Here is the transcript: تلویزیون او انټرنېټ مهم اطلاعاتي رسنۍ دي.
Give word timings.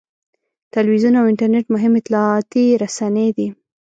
تلویزیون 0.73 1.13
او 1.19 1.25
انټرنېټ 1.31 1.65
مهم 1.75 1.93
اطلاعاتي 1.99 2.65
رسنۍ 2.81 3.29
دي. 3.37 3.47